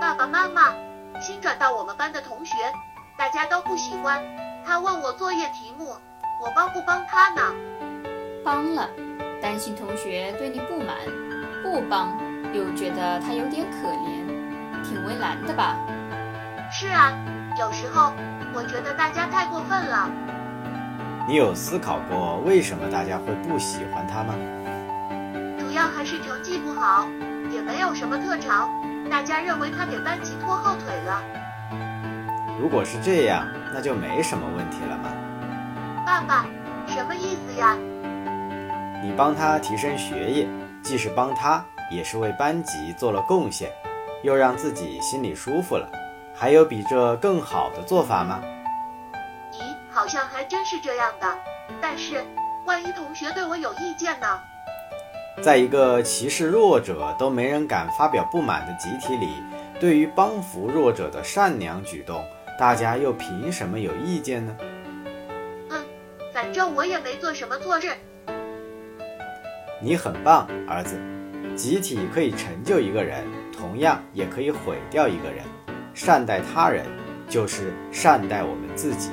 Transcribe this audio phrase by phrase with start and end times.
[0.00, 0.72] 爸爸妈妈，
[1.20, 2.56] 新转到我们班的同学，
[3.18, 4.18] 大家都不喜欢。
[4.64, 5.90] 他问我作业题目，
[6.42, 7.42] 我帮不帮他呢？
[8.42, 8.88] 帮了，
[9.42, 10.96] 担心同学对你不满；
[11.62, 12.16] 不帮，
[12.54, 15.76] 又觉得他有点可怜，挺为难的吧？
[16.72, 17.12] 是啊，
[17.58, 18.14] 有时候
[18.54, 20.10] 我觉得大家太过分了。
[21.28, 24.34] 你有思考过为什么大家会不喜欢他吗？
[25.58, 27.06] 主要还是成绩不好，
[27.52, 28.66] 也没有什么特长，
[29.10, 31.20] 大家认为他给班级拖后腿了。
[32.60, 35.10] 如果是这样，那就没什么问题了嘛。
[36.06, 36.46] 爸爸，
[36.86, 37.76] 什么意思呀？
[39.02, 40.48] 你帮他提升学业，
[40.80, 43.72] 既是帮他，也是为班级做了贡献，
[44.22, 45.90] 又让自己心里舒服了。
[46.32, 48.40] 还有比这更好的做法吗？
[49.52, 51.26] 咦，好像还真是这样的。
[51.82, 52.24] 但是，
[52.64, 54.40] 万一同学对我有意见呢？
[55.42, 59.28] 在一个歧视弱者都没人敢发表不满的集体里，
[59.80, 62.22] 对于帮扶弱者的善良举动，
[62.58, 64.54] 大家又凭什么有意见呢？
[65.70, 65.82] 嗯，
[66.32, 67.88] 反正我也没做什么错事。
[69.80, 71.00] 你很棒，儿子。
[71.56, 75.42] 集体可以成就一个人，同样也可以毁掉一个人。
[75.94, 76.84] 善待他人，
[77.28, 79.10] 就是善待我们自己。